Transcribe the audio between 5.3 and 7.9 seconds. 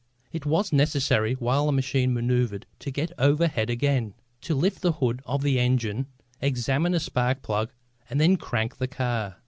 the engine, examine a spark plug